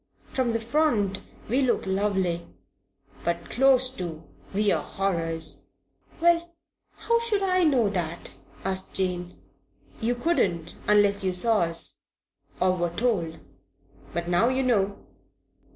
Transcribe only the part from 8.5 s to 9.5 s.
asked Jane.